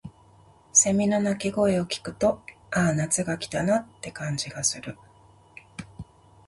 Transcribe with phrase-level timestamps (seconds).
[0.73, 2.41] 蝉の鳴き声を聞くと、
[2.73, 4.97] 「ああ、夏が来たな」って感じがする。